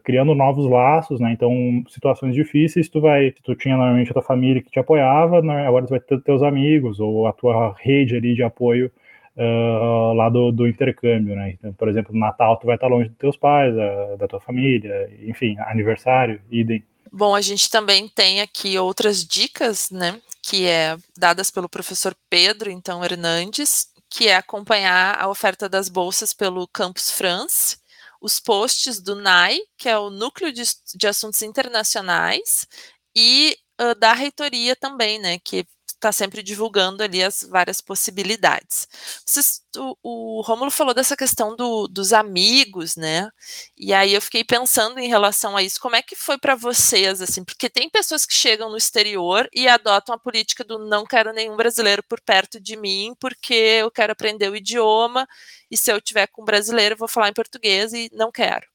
[0.03, 4.61] criando novos laços, né, então situações difíceis tu vai, tu tinha normalmente a tua família
[4.61, 8.33] que te apoiava, né, agora tu vai ter teus amigos ou a tua rede ali
[8.33, 8.91] de apoio
[9.37, 12.93] uh, lá do, do, intercâmbio, né, então, por exemplo, no Natal tu vai estar tá
[12.93, 16.83] longe dos teus pais, da, da tua família, enfim, aniversário, idem.
[17.11, 22.71] Bom, a gente também tem aqui outras dicas, né, que é dadas pelo professor Pedro,
[22.71, 27.77] então, Hernandes, que é acompanhar a oferta das bolsas pelo Campus France,
[28.21, 30.63] os posts do NAI, que é o Núcleo de,
[30.95, 32.67] de Assuntos Internacionais,
[33.15, 35.65] e uh, da reitoria também, né, que
[35.99, 38.87] está sempre divulgando ali as várias possibilidades.
[39.25, 43.29] Vocês, o, o Rômulo falou dessa questão do, dos amigos, né?
[43.77, 47.21] E aí eu fiquei pensando em relação a isso, como é que foi para vocês,
[47.21, 51.33] assim, porque tem pessoas que chegam no exterior e adotam a política do não quero
[51.33, 55.27] nenhum brasileiro por perto de mim, porque eu quero aprender o idioma,
[55.69, 58.65] e se eu tiver com um brasileiro, eu vou falar em português e não quero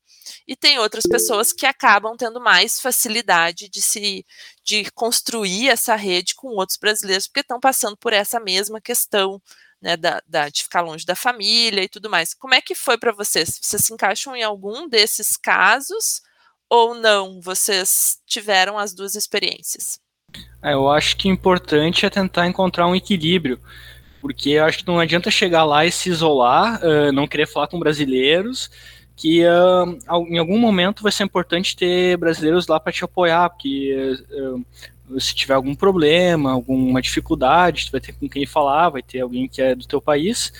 [0.46, 4.24] e tem outras pessoas que acabam tendo mais facilidade de se
[4.62, 9.40] de construir essa rede com outros brasileiros, porque estão passando por essa mesma questão,
[9.80, 12.32] né, da, da, de ficar longe da família e tudo mais.
[12.32, 13.58] Como é que foi para vocês?
[13.60, 16.22] Vocês se encaixam em algum desses casos
[16.70, 17.40] ou não?
[17.42, 20.00] Vocês tiveram as duas experiências?
[20.62, 23.60] É, eu acho que importante é tentar encontrar um equilíbrio,
[24.20, 27.68] porque eu acho que não adianta chegar lá e se isolar, uh, não querer falar
[27.68, 28.70] com brasileiros
[29.16, 34.16] que uh, em algum momento vai ser importante ter brasileiros lá para te apoiar, porque
[34.30, 39.20] uh, se tiver algum problema, alguma dificuldade, tu vai ter com quem falar, vai ter
[39.20, 40.52] alguém que é do teu país.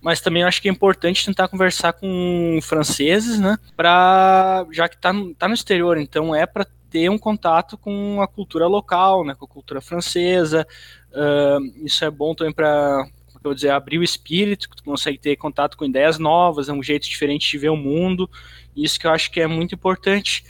[0.00, 3.58] Mas também acho que é importante tentar conversar com franceses, né?
[3.76, 8.28] Pra, já que tá, tá no exterior, então é para ter um contato com a
[8.28, 9.34] cultura local, né?
[9.34, 10.66] Com a cultura francesa.
[11.10, 13.08] Uh, isso é bom também para
[13.48, 16.82] eu dizer, abrir o espírito, que tu consegue ter contato com ideias novas, é um
[16.82, 18.28] jeito diferente de ver o mundo,
[18.76, 20.44] isso que eu acho que é muito importante.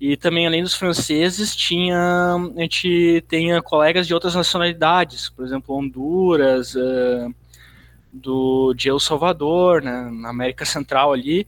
[0.00, 1.98] E também, além dos franceses, tinha,
[2.56, 7.34] a gente tem colegas de outras nacionalidades, por exemplo, Honduras, uh,
[8.10, 11.46] do, de El Salvador, né, na América Central ali,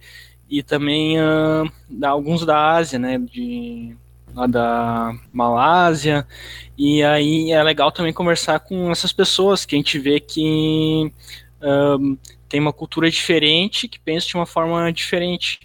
[0.51, 1.73] e também uh,
[2.05, 3.97] alguns da Ásia, né, de
[4.35, 6.27] lá da Malásia.
[6.77, 11.12] E aí é legal também conversar com essas pessoas que a gente vê que
[11.62, 12.16] um,
[12.49, 15.61] tem uma cultura diferente, que pensa de uma forma diferente.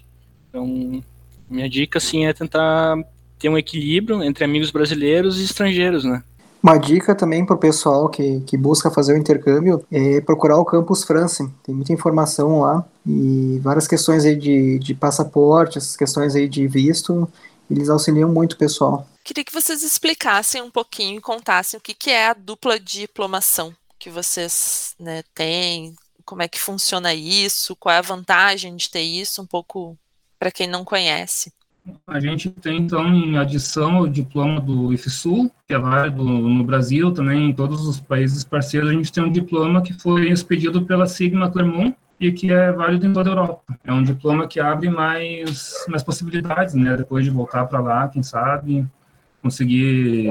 [0.49, 1.03] Então,
[1.49, 2.97] minha dica assim é tentar
[3.39, 6.23] ter um equilíbrio entre amigos brasileiros e estrangeiros, né?
[6.61, 10.65] Uma dica também para o pessoal que, que busca fazer o intercâmbio é procurar o
[10.65, 11.47] Campus France.
[11.63, 16.67] Tem muita informação lá e várias questões aí de, de passaporte, essas questões aí de
[16.67, 17.29] visto
[17.69, 19.07] eles auxiliam muito o pessoal.
[19.23, 23.73] Queria que vocês explicassem um pouquinho e contassem o que, que é a dupla diplomação
[23.99, 29.01] que vocês né, têm, como é que funciona isso, qual é a vantagem de ter
[29.01, 29.97] isso, um pouco
[30.39, 31.51] para quem não conhece.
[32.05, 37.13] A gente tem, então, em adição o diploma do IFSUL, que é válido no Brasil,
[37.13, 41.07] também em todos os países parceiros, a gente tem um diploma que foi expedido pela
[41.07, 43.61] Sigma Clermont, e que é válido em toda a Europa.
[43.83, 46.97] É um diploma que abre mais, mais possibilidades, né?
[46.97, 48.85] Depois de voltar para lá, quem sabe,
[49.41, 50.27] conseguir...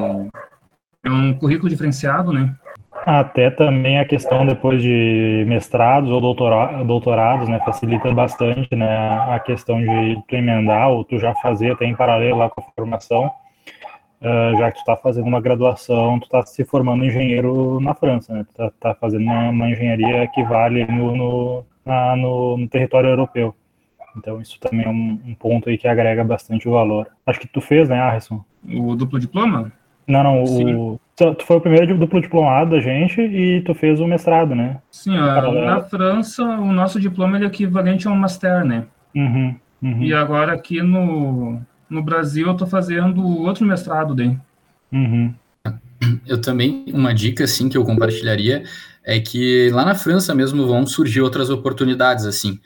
[1.04, 2.56] É um currículo diferenciado, né?
[3.04, 8.88] Até também a questão depois de mestrados ou doutora, doutorados, né, facilita bastante, né,
[9.30, 12.64] a questão de tu emendar ou tu já fazer até em paralelo lá com a
[12.74, 17.94] formação, uh, já que tu está fazendo uma graduação, tu está se formando engenheiro na
[17.94, 22.58] França, né, tu está tá fazendo uma, uma, engenharia que vale no, no na, no,
[22.58, 23.54] no, território europeu.
[24.16, 27.06] Então isso também é um, um, ponto aí que agrega bastante o valor.
[27.24, 28.44] Acho que tu fez, né, Harrison?
[28.64, 29.72] O duplo diploma?
[30.06, 34.06] Não, não, o, tu foi o primeiro duplo diplomado da gente e tu fez o
[34.06, 34.78] mestrado, né?
[34.90, 38.84] Sim, ó, na França o nosso diploma é equivalente a um master, né?
[39.14, 40.02] Uhum, uhum.
[40.02, 41.60] E agora aqui no,
[41.90, 44.36] no Brasil eu estou fazendo outro mestrado daí.
[44.92, 45.34] Uhum.
[46.26, 48.62] Eu também, uma dica assim que eu compartilharia
[49.06, 52.60] é que lá na França mesmo vão surgir outras oportunidades assim.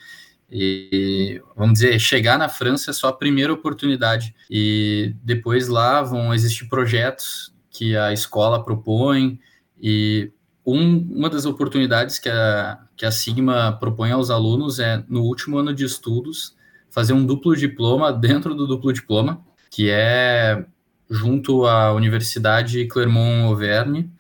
[0.51, 6.35] E vamos dizer, chegar na França é só a primeira oportunidade e depois lá vão
[6.35, 9.39] existir projetos que a escola propõe
[9.81, 10.33] e
[10.67, 15.59] um, uma das oportunidades que a, que a Sigma propõe aos alunos é no último
[15.59, 16.57] ano de estudos
[16.91, 20.65] fazer um duplo diploma dentro do duplo diploma, que é
[21.09, 24.11] junto à Universidade Clermont-Auvergne,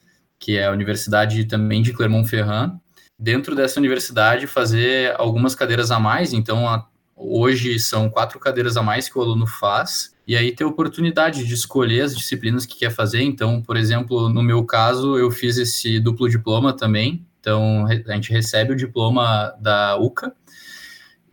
[0.40, 2.80] que é a universidade também de Clermont-Ferrand.
[3.18, 8.82] Dentro dessa universidade, fazer algumas cadeiras a mais, então a, hoje são quatro cadeiras a
[8.82, 12.90] mais que o aluno faz, e aí ter oportunidade de escolher as disciplinas que quer
[12.90, 13.22] fazer.
[13.22, 18.32] Então, por exemplo, no meu caso, eu fiz esse duplo diploma também, então a gente
[18.32, 20.32] recebe o diploma da UCA,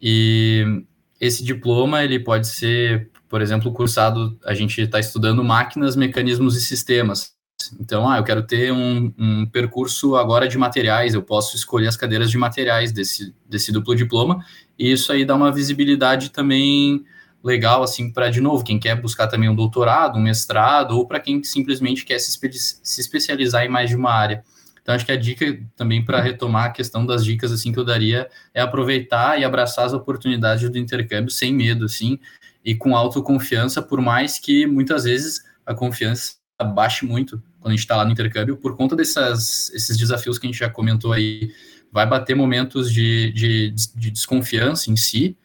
[0.02, 0.84] e
[1.20, 6.62] esse diploma ele pode ser, por exemplo, cursado, a gente está estudando máquinas, mecanismos e
[6.62, 7.37] sistemas.
[7.80, 11.98] Então, ah, eu quero ter um, um, percurso agora de materiais, eu posso escolher as
[11.98, 14.46] cadeiras de materiais desse, desse duplo diploma,
[14.78, 17.04] e isso aí dá uma visibilidade também
[17.44, 21.20] legal, assim, para, de novo, quem quer buscar também um doutorado, um mestrado, ou para
[21.20, 24.44] quem simplesmente quer se, espe se especializar em mais de uma área.
[24.82, 27.84] Então, acho que a dica também para retomar a questão das dicas assim que eu
[27.84, 32.20] daria é aproveitar e abraçar as oportunidades do intercâmbio sem medo, assim,
[32.64, 36.36] e com autoconfiança, por mais que muitas vezes a confiança
[36.74, 40.48] baixe muito quando a gente está lá no intercâmbio, por conta desses esses desafios que
[40.48, 41.52] a gente já comentou aí.
[41.92, 45.38] Vai bater momentos de, de, de desconfiança em si,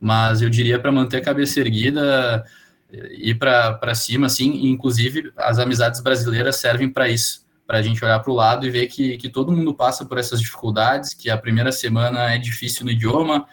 [0.00, 2.44] mas eu diria para manter a cabeça erguida,
[3.18, 8.02] ir para cima, assim, e inclusive as amizades brasileiras servem para isso para a gente
[8.02, 11.28] olhar para o lado e ver que, que todo mundo passa por essas dificuldades, que
[11.28, 13.46] a primeira semana é difícil no idioma,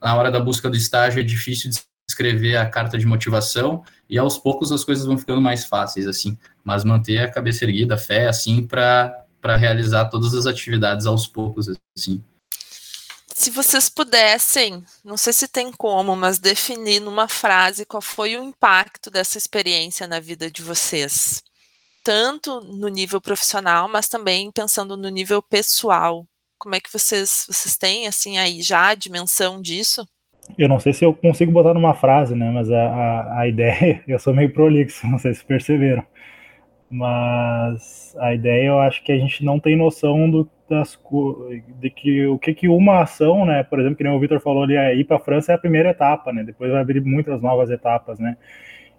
[0.00, 4.16] na hora da busca do estágio é difícil de escrever a carta de motivação, e
[4.16, 7.98] aos poucos as coisas vão ficando mais fáceis, assim, mas manter a cabeça erguida, a
[7.98, 9.24] fé, assim, para
[9.56, 12.22] realizar todas as atividades aos poucos, assim.
[13.32, 18.42] Se vocês pudessem, não sei se tem como, mas definir numa frase qual foi o
[18.42, 21.42] impacto dessa experiência na vida de vocês
[22.06, 26.24] tanto no nível profissional, mas também pensando no nível pessoal.
[26.56, 30.06] Como é que vocês, vocês têm, assim, aí já a dimensão disso?
[30.56, 34.04] Eu não sei se eu consigo botar numa frase, né, mas a, a, a ideia,
[34.06, 36.06] eu sou meio prolixo, não sei se perceberam,
[36.90, 40.98] mas a ideia eu acho que a gente não tem noção do, das,
[41.80, 44.62] de que o que, que uma ação, né, por exemplo, que nem o Vitor falou
[44.62, 47.40] ali, é ir para a França é a primeira etapa, né, depois vai abrir muitas
[47.42, 48.36] novas etapas, né,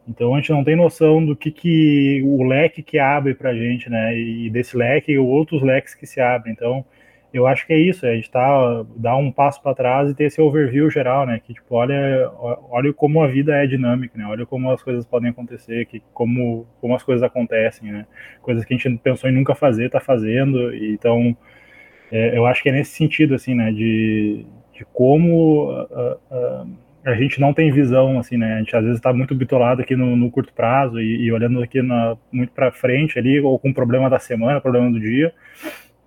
[0.08, 3.56] então a gente não tem noção do que, que o leque que abre para a
[3.56, 4.18] gente, né?
[4.18, 6.54] E desse leque outros leques que se abrem.
[6.54, 6.86] Então
[7.34, 10.16] eu acho que é isso, é a gente tá, dar um passo para trás e
[10.16, 11.40] ter esse overview geral, né?
[11.44, 12.32] Que tipo, olha,
[12.70, 14.26] olha como a vida é dinâmica, né?
[14.26, 18.06] Olha como as coisas podem acontecer, que como, como as coisas acontecem, né?
[18.42, 20.74] Coisas que a gente pensou em nunca fazer, tá fazendo.
[20.74, 21.36] Então
[22.12, 23.72] é, eu acho que é nesse sentido, assim, né?
[23.72, 28.56] De, de como uh, uh, a gente não tem visão, assim, né?
[28.56, 31.62] A gente às vezes está muito bitolado aqui no, no curto prazo e, e, olhando
[31.62, 35.34] aqui na, muito para frente ali, ou com problema da semana, problema do dia.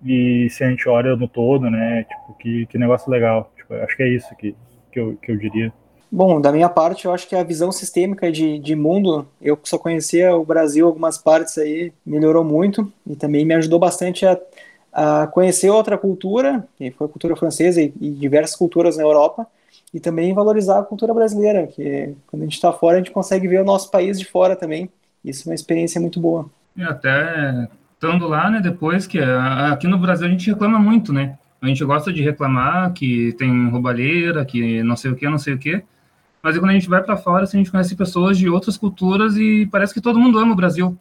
[0.03, 2.03] E se a gente olha no todo, né?
[2.03, 3.51] Tipo, que, que negócio legal.
[3.55, 4.55] Tipo, acho que é isso que,
[4.91, 5.71] que, eu, que eu diria.
[6.11, 9.77] Bom, da minha parte, eu acho que a visão sistêmica de, de mundo, eu só
[9.77, 14.37] conhecia o Brasil, algumas partes aí, melhorou muito e também me ajudou bastante a,
[14.91, 19.47] a conhecer outra cultura, que foi a cultura francesa e, e diversas culturas na Europa,
[19.93, 23.47] e também valorizar a cultura brasileira, que quando a gente está fora, a gente consegue
[23.47, 24.89] ver o nosso país de fora também.
[25.23, 26.49] Isso é uma experiência muito boa.
[26.75, 27.69] E até
[28.01, 31.37] estando lá, né, depois que aqui no Brasil a gente reclama muito, né?
[31.61, 35.53] A gente gosta de reclamar que tem roubalheira, que não sei o que, não sei
[35.53, 35.83] o que.
[36.41, 39.37] Mas quando a gente vai para fora, assim, a gente conhece pessoas de outras culturas
[39.37, 40.97] e parece que todo mundo ama o Brasil.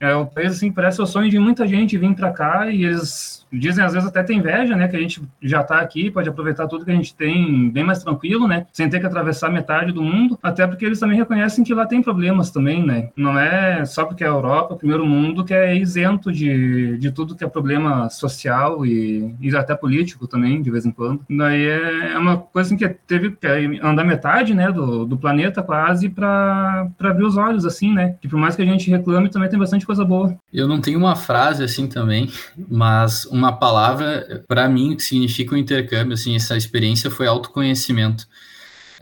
[0.00, 3.40] É o país assim parece o sonho de muita gente vir para cá e eles
[3.52, 6.68] dizem às vezes até tem inveja, né, que a gente já está aqui, pode aproveitar
[6.68, 10.02] tudo que a gente tem bem mais tranquilo, né, sem ter que atravessar metade do
[10.02, 14.04] mundo, até porque eles também reconhecem que lá tem problemas também, né, não é só
[14.04, 17.48] porque é a Europa, o primeiro mundo, que é isento de, de tudo que é
[17.48, 21.24] problema social e, e até político também, de vez em quando.
[21.28, 23.46] Daí é, é uma coisa assim, que teve que
[23.82, 28.38] andar metade, né, do, do planeta quase para abrir os olhos, assim, né, que por
[28.38, 30.38] mais que a gente reclame, também tem bastante coisa boa.
[30.52, 32.30] Eu não tenho uma frase assim também,
[32.68, 38.28] mas uma palavra, para mim, que significa o um intercâmbio, assim, essa experiência foi autoconhecimento.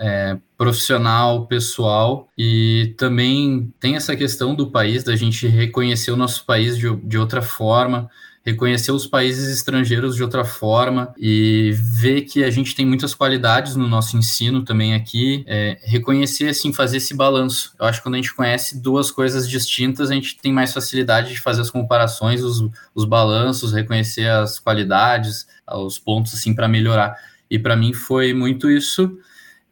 [0.01, 6.47] É, profissional, pessoal, e também tem essa questão do país, da gente reconhecer o nosso
[6.47, 8.09] país de, de outra forma,
[8.51, 13.76] reconhecer os países estrangeiros de outra forma e ver que a gente tem muitas qualidades
[13.76, 17.74] no nosso ensino também aqui, é, reconhecer, assim, fazer esse balanço.
[17.78, 21.32] Eu acho que quando a gente conhece duas coisas distintas, a gente tem mais facilidade
[21.32, 27.16] de fazer as comparações, os, os balanços, reconhecer as qualidades, os pontos, assim, para melhorar.
[27.51, 29.18] E para mim foi muito isso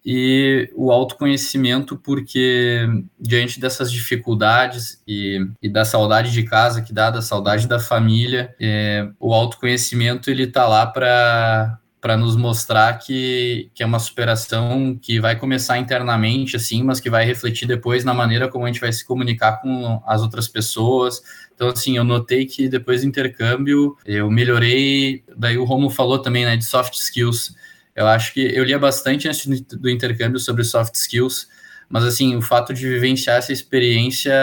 [0.09, 2.87] e o autoconhecimento, porque
[3.19, 8.55] diante dessas dificuldades e, e, da saudade de casa que dá, da saudade da família,
[8.61, 14.97] é, o autoconhecimento ele tá lá para para nos mostrar que, que é uma superação
[15.03, 18.81] que vai começar internamente, assim, mas que vai refletir depois na maneira como a gente
[18.81, 21.21] vai se comunicar com as outras pessoas.
[21.53, 25.25] Então, assim, eu notei que depois do intercâmbio eu melhorei.
[25.37, 27.57] Daí o Romo falou também, né, de soft skills
[27.97, 31.49] eu acho que eu lia bastante antes do intercâmbio sobre soft skills,
[31.89, 34.35] mas assim, o fato de vivenciar essa experiência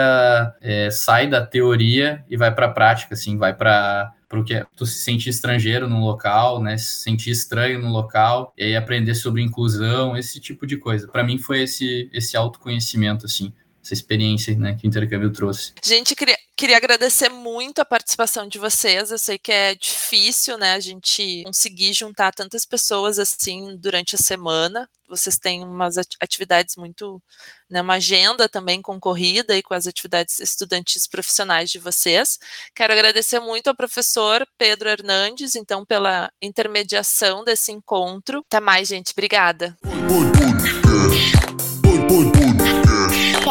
[0.60, 5.00] é, sai da teoria e vai para a prática, assim, vai para porque tu se
[5.02, 10.16] sentir estrangeiro no local, né, se sentir estranho no local, e aí aprender sobre inclusão,
[10.16, 11.06] esse tipo de coisa.
[11.06, 13.52] Para mim foi esse esse autoconhecimento assim
[13.84, 15.74] essa experiência né, que o intercâmbio trouxe.
[15.84, 19.10] Gente, queria, queria agradecer muito a participação de vocês.
[19.10, 24.18] Eu sei que é difícil, né, a gente conseguir juntar tantas pessoas assim durante a
[24.18, 24.88] semana.
[25.06, 27.22] Vocês têm umas atividades muito,
[27.68, 32.38] né, uma agenda também concorrida e com as atividades estudantis profissionais de vocês.
[32.74, 38.42] Quero agradecer muito ao professor Pedro Hernandes, então, pela intermediação desse encontro.
[38.46, 39.12] Até mais, gente.
[39.12, 39.76] Obrigada.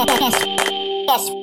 [0.04, 0.44] Podcast.
[1.08, 1.43] Podcast.